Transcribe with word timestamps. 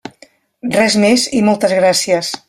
Res 0.75 0.95
més 1.03 1.25
i 1.39 1.43
moltes 1.49 1.77
gràcies. 1.81 2.33